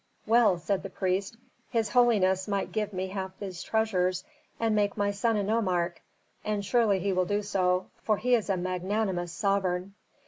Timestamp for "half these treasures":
3.09-4.23